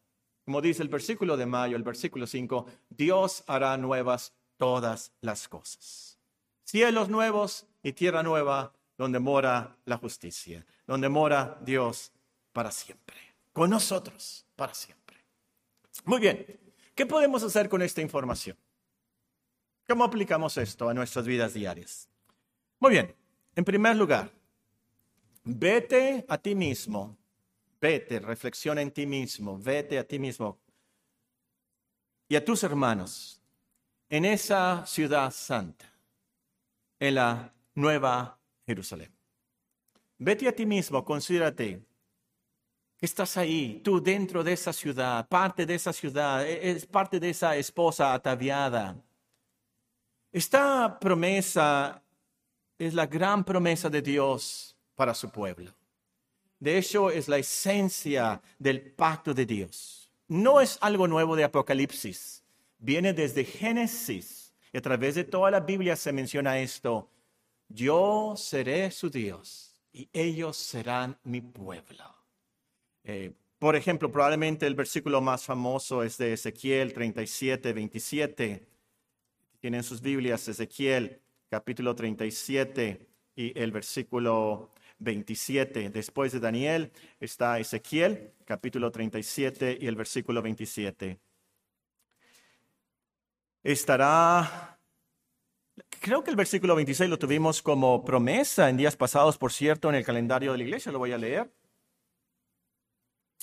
[0.44, 6.16] Como dice el versículo de mayo, el versículo 5, Dios hará nuevas todas las cosas.
[6.62, 12.12] Cielos nuevos y tierra nueva donde mora la justicia, donde mora Dios
[12.52, 13.16] para siempre,
[13.52, 15.16] con nosotros para siempre.
[16.05, 16.46] Muy bien,
[16.94, 18.57] ¿qué podemos hacer con esta información?
[19.88, 22.09] ¿Cómo aplicamos esto a nuestras vidas diarias?
[22.79, 23.12] Muy bien,
[23.57, 24.31] en primer lugar,
[25.42, 27.18] vete a ti mismo,
[27.80, 30.58] vete, reflexiona en ti mismo, vete a ti mismo
[32.28, 33.40] y a tus hermanos
[34.08, 35.92] en esa ciudad santa,
[36.98, 39.12] en la nueva Jerusalén.
[40.18, 41.86] Vete a ti mismo, considérate
[43.00, 47.30] estás ahí, tú dentro de esa ciudad, parte de esa ciudad, e-, es parte de
[47.30, 48.96] esa esposa ataviada.
[50.32, 52.02] Esta promesa
[52.78, 55.72] es la gran promesa de Dios para su pueblo.
[56.58, 60.10] De hecho, es la esencia del pacto de Dios.
[60.28, 62.42] No es algo nuevo de Apocalipsis.
[62.78, 64.54] Viene desde Génesis.
[64.72, 67.10] Y a través de toda la Biblia se menciona esto.
[67.68, 72.04] Yo seré su Dios y ellos serán mi pueblo.
[73.04, 78.66] Eh, por ejemplo, probablemente el versículo más famoso es de Ezequiel 37, 27.
[79.60, 85.90] Tienen sus Biblias Ezequiel capítulo 37 y el versículo 27.
[85.90, 91.18] Después de Daniel está Ezequiel, capítulo 37 y el versículo 27.
[93.62, 94.78] Estará,
[96.00, 99.96] creo que el versículo 26 lo tuvimos como promesa en días pasados, por cierto, en
[99.96, 101.50] el calendario de la iglesia, lo voy a leer.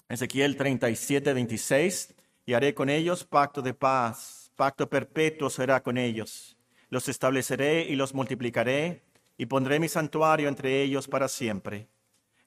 [0.07, 6.55] Ezequiel 37, 26, y haré con ellos pacto de paz, pacto perpetuo será con ellos.
[6.89, 9.03] Los estableceré y los multiplicaré
[9.37, 11.87] y pondré mi santuario entre ellos para siempre.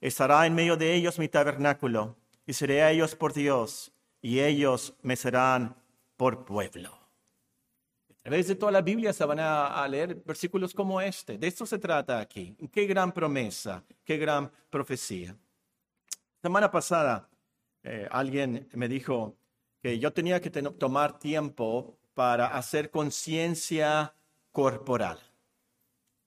[0.00, 4.94] Estará en medio de ellos mi tabernáculo, y seré a ellos por Dios, y ellos
[5.02, 5.76] me serán
[6.16, 6.90] por pueblo.
[8.08, 11.38] A través de toda la Biblia se van a, leer versículos como este.
[11.38, 12.56] De esto se trata aquí.
[12.72, 15.36] Qué gran promesa, qué gran profecía.
[16.42, 17.28] Semana pasada
[17.84, 19.36] eh, alguien me dijo
[19.80, 24.14] que yo tenía que tomar tiempo para hacer conciencia
[24.50, 25.20] corporal.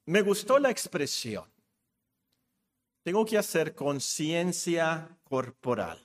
[0.09, 1.45] Me gustó la expresión.
[3.03, 6.03] Tengo que hacer conciencia corporal.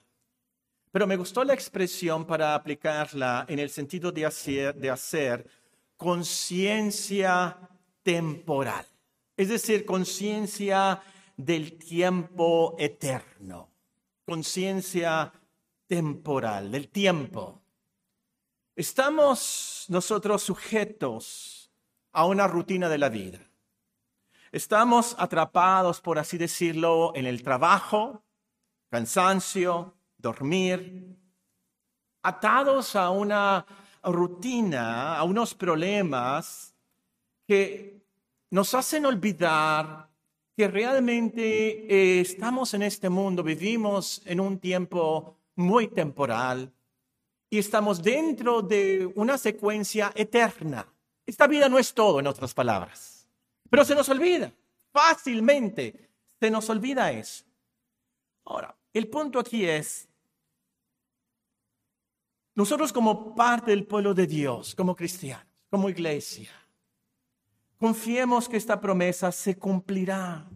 [0.92, 5.48] Pero me gustó la expresión para aplicarla en el sentido de hacer,
[5.96, 7.58] conciencia
[8.02, 8.84] temporal.
[9.38, 11.02] Es decir, conciencia
[11.38, 13.70] del tiempo eterno.
[14.26, 15.32] Conciencia
[15.86, 17.62] temporal, del tiempo.
[18.76, 21.72] Estamos nosotros sujetos
[22.12, 23.40] a una rutina de la vida.
[24.54, 28.22] Estamos atrapados, por así decirlo, en el trabajo,
[28.88, 31.18] cansancio, dormir,
[32.22, 33.66] atados a una
[34.04, 36.72] rutina, a unos problemas
[37.48, 38.00] que
[38.50, 40.08] nos hacen olvidar
[40.56, 46.72] que realmente eh, estamos en este mundo, vivimos en un tiempo muy temporal
[47.50, 50.86] y estamos dentro de una secuencia eterna.
[51.26, 53.13] Esta vida no es todo, en otras palabras.
[53.74, 54.52] Pero se nos olvida,
[54.92, 56.08] fácilmente
[56.38, 57.44] se nos olvida eso.
[58.44, 60.08] Ahora, el punto aquí es,
[62.54, 66.52] nosotros como parte del pueblo de Dios, como cristianos, como iglesia,
[67.76, 70.48] confiemos que esta promesa se cumplirá.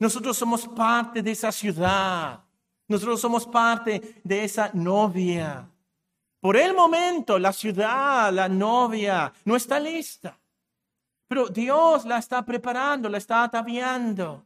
[0.00, 2.42] Nosotros somos parte de esa ciudad.
[2.88, 5.70] Nosotros somos parte de esa novia.
[6.40, 10.36] Por el momento, la ciudad, la novia, no está lista.
[11.32, 14.44] Pero Dios la está preparando, la está ataviando.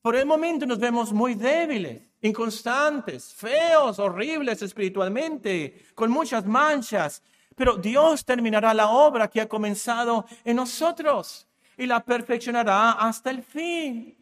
[0.00, 7.22] Por el momento nos vemos muy débiles, inconstantes, feos, horribles espiritualmente, con muchas manchas.
[7.54, 11.46] Pero Dios terminará la obra que ha comenzado en nosotros
[11.76, 14.16] y la perfeccionará hasta el fin.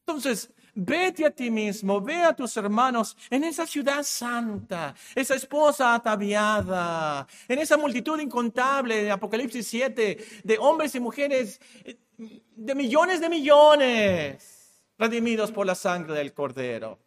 [0.00, 5.94] Entonces, vete a ti mismo, ve a tus hermanos en esa ciudad santa, esa esposa
[5.94, 11.60] ataviada, en esa multitud incontable de Apocalipsis 7, de hombres y mujeres,
[12.16, 16.98] de millones de millones, redimidos por la sangre del Cordero.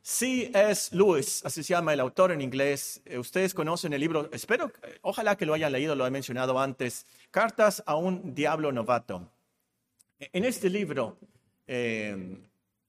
[0.00, 0.94] C.S.
[0.94, 3.02] Lewis, así se llama el autor en inglés.
[3.04, 4.70] Eh, ustedes conocen el libro, espero,
[5.02, 9.28] ojalá que lo hayan leído, lo he mencionado antes, Cartas a un Diablo Novato.
[10.18, 11.18] En este libro,
[11.66, 12.38] eh,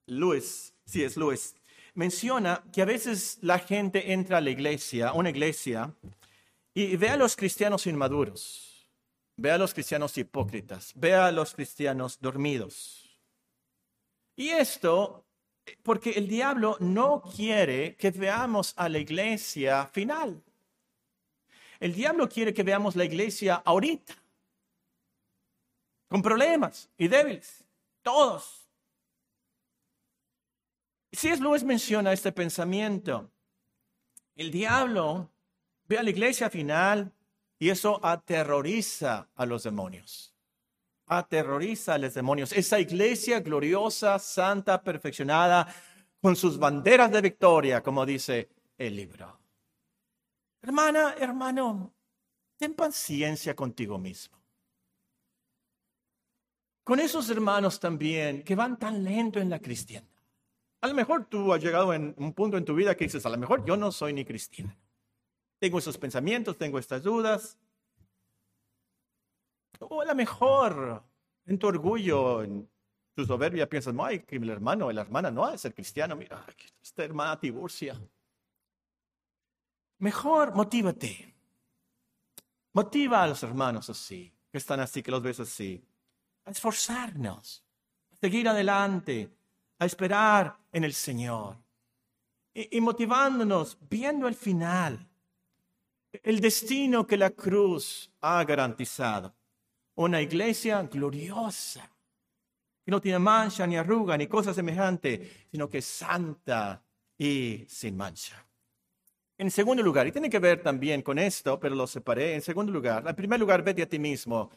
[0.06, 1.20] Lewis, C.S.
[1.20, 1.56] Lewis,
[1.94, 5.94] menciona que a veces la gente entra a la iglesia, a una iglesia,
[6.74, 8.88] y ve a los cristianos inmaduros,
[9.36, 13.20] ve a los cristianos hipócritas, ve a los cristianos dormidos.
[14.36, 15.26] Y esto
[15.84, 20.42] porque el diablo no quiere que veamos a la iglesia final.
[21.80, 24.16] El diablo quiere que veamos la iglesia ahorita,
[26.08, 27.64] con problemas y débiles,
[28.02, 28.67] todos.
[31.24, 33.32] Es Luis menciona este pensamiento.
[34.36, 35.32] El diablo
[35.86, 37.12] ve a la iglesia final
[37.60, 40.34] y eso aterroriza a los demonios
[41.08, 42.52] aterroriza a los demonios.
[42.52, 45.74] Esa iglesia gloriosa, santa, perfeccionada,
[46.22, 49.40] con sus banderas de victoria, como dice el libro.
[50.62, 51.94] Hermana, hermano,
[52.58, 54.38] ten paciencia contigo mismo.
[56.84, 60.08] Con esos hermanos también que van tan lento en la cristiana.
[60.82, 63.30] A lo mejor tú has llegado en un punto en tu vida que dices, a
[63.30, 64.76] lo mejor yo no soy ni cristiano.
[65.60, 67.58] Tengo esos pensamientos, tengo estas dudas,
[69.80, 71.04] o a lo mejor
[71.46, 72.70] en tu orgullo, en
[73.14, 76.16] tu soberbia, piensas, ay, que el hermano la hermana no ha de ser cristiano.
[76.16, 76.46] Mira,
[76.82, 78.00] esta hermana Tiburcia.
[80.00, 81.34] Mejor motívate.
[82.74, 85.84] Motiva a los hermanos así, que están así, que los ves así.
[86.46, 87.66] A esforzarnos,
[88.12, 89.37] a seguir adelante,
[89.80, 91.58] a esperar en el Señor.
[92.54, 95.08] y motivándonos, viendo el final,
[96.24, 99.34] el destino que la cruz ha garantizado
[99.96, 101.90] una iglesia gloriosa,
[102.84, 106.84] que no tiene mancha ni arruga ni cosa semejante, sino que es santa
[107.18, 108.46] y sin mancha.
[109.38, 112.34] En segundo lugar, y tiene que ver también con esto, pero lo separé.
[112.36, 114.50] En segundo lugar, en primer lugar, vete a ti mismo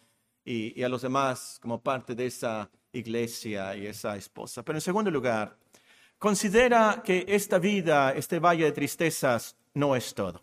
[0.44, 4.62] y, y a los demás como parte de esa iglesia y esa esposa.
[4.62, 5.56] Pero en segundo lugar,
[6.18, 10.42] considera que esta vida, este valle de tristezas, no es todo.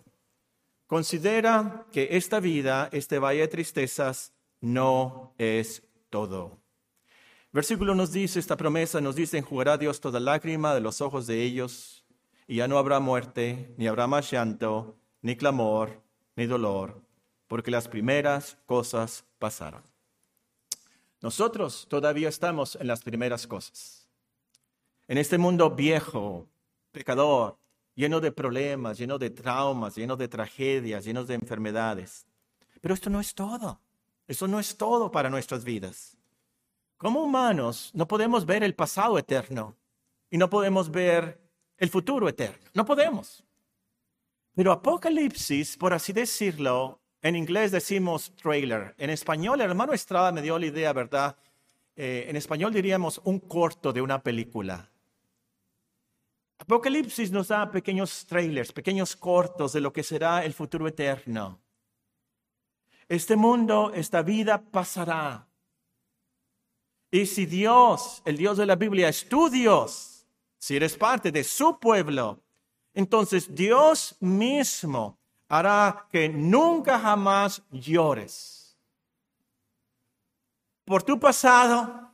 [0.87, 6.59] Considera que esta vida, este valle de tristezas, no es todo.
[7.51, 11.43] Versículo nos dice, esta promesa nos dice, enjugará Dios toda lágrima de los ojos de
[11.43, 12.05] ellos,
[12.47, 16.01] y ya no habrá muerte, ni habrá más llanto, ni clamor,
[16.35, 17.01] ni dolor,
[17.47, 19.83] porque las primeras cosas pasaron.
[21.21, 24.07] Nosotros todavía estamos en las primeras cosas.
[25.07, 26.47] En este mundo viejo,
[26.91, 27.57] pecador,
[27.95, 32.25] lleno de problemas, lleno de traumas, lleno de tragedias, lleno de enfermedades.
[32.81, 33.79] Pero esto no es todo.
[34.27, 36.17] Eso no es todo para nuestras vidas.
[36.97, 39.75] Como humanos no podemos ver el pasado eterno
[40.29, 41.39] y no podemos ver
[41.77, 42.65] el futuro eterno.
[42.73, 43.43] No podemos.
[44.55, 48.95] Pero Apocalipsis, por así decirlo, en inglés decimos trailer.
[48.97, 51.35] En español, el hermano Estrada me dio la idea, ¿verdad?
[51.95, 54.89] Eh, en español diríamos un corto de una película.
[56.59, 61.59] Apocalipsis nos da pequeños trailers, pequeños cortos de lo que será el futuro eterno.
[63.09, 65.47] Este mundo, esta vida pasará.
[67.11, 70.25] Y si Dios, el Dios de la Biblia, es tu Dios,
[70.57, 72.41] si eres parte de su pueblo,
[72.93, 75.19] entonces Dios mismo
[75.49, 78.77] hará que nunca jamás llores.
[80.85, 82.11] Por tu pasado,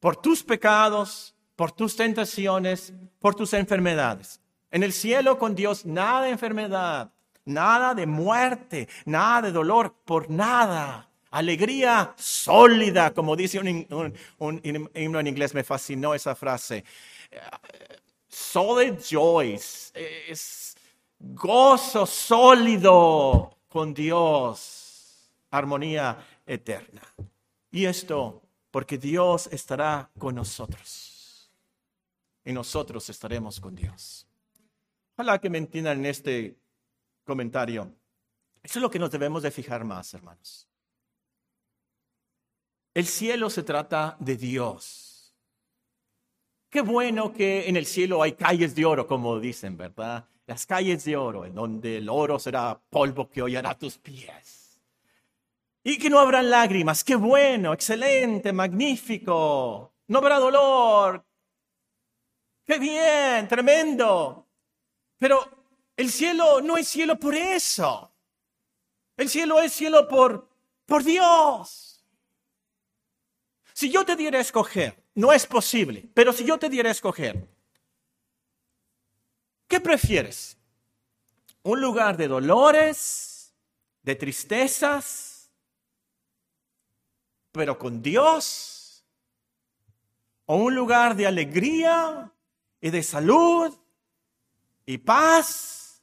[0.00, 4.40] por tus pecados, por tus tentaciones, por tus enfermedades.
[4.70, 7.12] En el cielo con Dios nada de enfermedad,
[7.44, 11.08] nada de muerte, nada de dolor, por nada.
[11.30, 14.60] Alegría sólida, como dice un,
[14.94, 16.84] himno en inglés, me fascinó esa frase.
[18.28, 20.63] Solid joy, es
[21.32, 27.02] gozo sólido con Dios, armonía eterna.
[27.70, 31.50] Y esto porque Dios estará con nosotros
[32.44, 34.26] y nosotros estaremos con Dios.
[35.14, 36.56] Ojalá que me entiendan en este
[37.24, 37.90] comentario.
[38.62, 40.68] Eso es lo que nos debemos de fijar más, hermanos.
[42.92, 45.34] El cielo se trata de Dios.
[46.70, 50.28] Qué bueno que en el cielo hay calles de oro, como dicen, ¿verdad?
[50.46, 54.80] Las calles de oro, en donde el oro será polvo que hollará tus pies.
[55.82, 61.24] Y que no habrá lágrimas, qué bueno, excelente, magnífico, no habrá dolor,
[62.64, 64.46] qué bien, tremendo.
[65.18, 65.46] Pero
[65.96, 68.10] el cielo no es cielo por eso.
[69.16, 70.48] El cielo es cielo por,
[70.86, 72.04] por Dios.
[73.72, 76.92] Si yo te diera a escoger, no es posible, pero si yo te diera a
[76.92, 77.46] escoger,
[79.68, 80.56] ¿qué prefieres?
[81.62, 83.54] ¿Un lugar de dolores,
[84.02, 85.50] de tristezas,
[87.52, 89.04] pero con Dios?
[90.46, 92.30] ¿O un lugar de alegría
[92.80, 93.74] y de salud
[94.86, 96.02] y paz,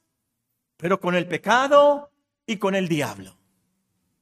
[0.76, 2.10] pero con el pecado
[2.46, 3.36] y con el diablo.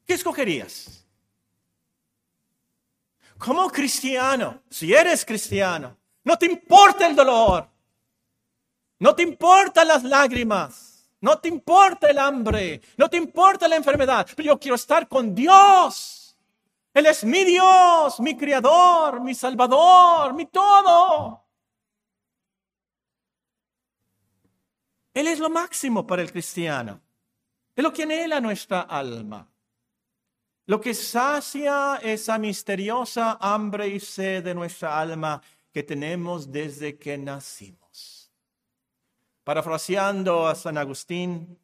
[0.06, 1.06] ¿Qué escogerías?
[3.38, 7.66] Como cristiano, si eres cristiano, no te importa el dolor,
[9.00, 14.26] no te importan las lágrimas, no te importa el hambre, no te importa la enfermedad,
[14.36, 16.36] pero yo quiero estar con Dios.
[16.92, 21.44] Él es mi Dios, mi creador, mi salvador, mi todo.
[25.14, 27.00] Él es lo máximo para el cristiano.
[27.74, 29.48] Es lo que anhela nuestra alma.
[30.66, 35.40] Lo que sacia esa misteriosa hambre y sed de nuestra alma
[35.72, 38.19] que tenemos desde que nacimos.
[39.44, 41.58] Parafraseando a San Agustín,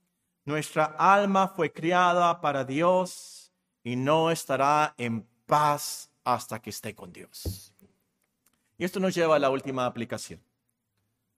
[0.45, 3.53] nuestra alma fue criada para Dios
[3.83, 7.73] y no estará en paz hasta que esté con Dios.
[8.79, 10.41] Y esto nos lleva a la última aplicación.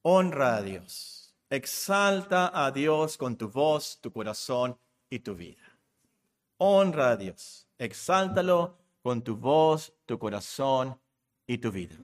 [0.02, 1.18] Honra a Dios
[1.50, 4.78] Exalta a Dios con tu voz, tu corazón
[5.08, 5.78] y tu vida.
[6.58, 7.66] Honra a Dios.
[7.78, 11.00] Exáltalo con tu voz, tu corazón
[11.46, 11.96] y tu vida.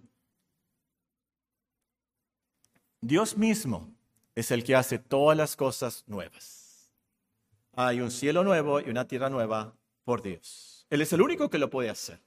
[3.02, 3.93] Dios mismo
[4.34, 6.92] es el que hace todas las cosas nuevas.
[7.72, 10.86] Hay un cielo nuevo y una tierra nueva por Dios.
[10.90, 12.20] Él es el único que lo puede hacer.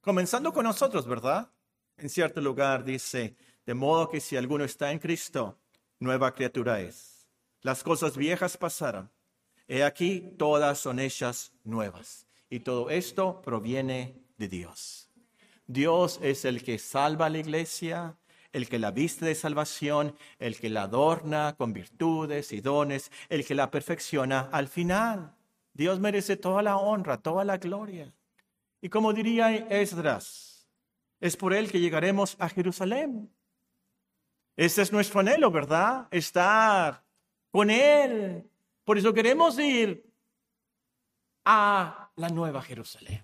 [0.00, 1.50] Comenzando con nosotros, ¿verdad?
[1.96, 3.36] En cierto lugar dice,
[3.66, 5.58] de modo que si alguno está en Cristo,
[5.98, 7.28] nueva criatura es.
[7.60, 9.10] Las cosas viejas pasaron.
[9.66, 12.26] He aquí, todas son hechas nuevas.
[12.48, 15.10] Y todo esto proviene de Dios.
[15.66, 18.16] Dios es el que salva a la iglesia,
[18.52, 23.46] el que la viste de salvación, el que la adorna con virtudes y dones, el
[23.46, 25.34] que la perfecciona al final.
[25.72, 28.12] Dios merece toda la honra, toda la gloria.
[28.80, 30.68] Y como diría Esdras,
[31.20, 33.30] es por él que llegaremos a Jerusalén.
[34.56, 36.08] Ese es nuestro anhelo, ¿verdad?
[36.10, 37.04] Estar
[37.52, 38.50] con Él.
[38.84, 40.04] Por eso queremos ir
[41.44, 43.22] a la Nueva Jerusalén.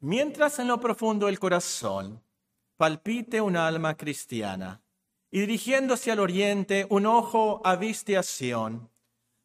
[0.00, 2.22] Mientras en lo profundo del corazón
[2.78, 4.80] palpite un alma cristiana
[5.30, 8.88] y dirigiéndose al oriente un ojo aviste a Sion,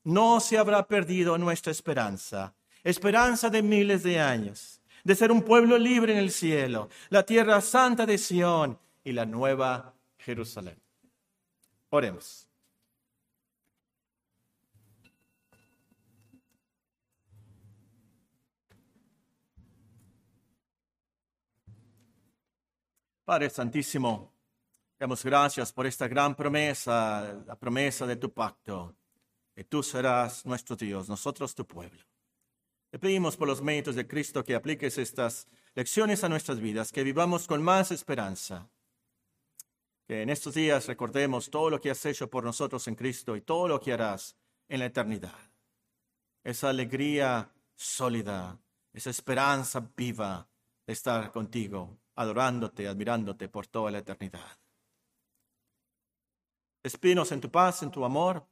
[0.03, 2.53] no se habrá perdido nuestra esperanza,
[2.83, 7.59] esperanza de miles de años, de ser un pueblo libre en el cielo, la tierra
[7.59, 10.79] santa de Sion y la nueva Jerusalén.
[11.89, 12.47] Oremos.
[23.25, 24.33] Padre Santísimo,
[24.99, 28.95] damos gracias por esta gran promesa, la promesa de tu pacto,
[29.55, 32.03] que tú serás nuestro Dios, nosotros tu pueblo.
[32.89, 37.03] Te pedimos por los méritos de Cristo que apliques estas lecciones a nuestras vidas, que
[37.03, 38.69] vivamos con más esperanza
[40.05, 43.41] que en estos días recordemos todo lo que has hecho por nosotros en Cristo y
[43.41, 44.35] todo lo que harás
[44.67, 45.51] en la eternidad.
[46.43, 48.59] Esa alegría sólida,
[48.91, 50.47] esa esperanza viva
[50.85, 54.59] de estar contigo, adorándote, admirándote por toda la eternidad.
[56.83, 58.47] Despídenos en tu paz, en tu amor,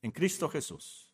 [0.00, 1.11] en Cristo Jesús.